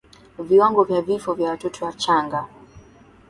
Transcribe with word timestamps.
viwango 0.39 0.83
vya 0.83 1.01
vifo 1.01 1.33
vya 1.33 1.49
watoto 1.49 1.85
wachanga 1.85 2.47